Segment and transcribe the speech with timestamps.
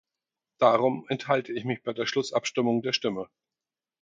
[0.57, 3.29] Darum enthalte ich mich bei der Schlussabstimmung der Stimme.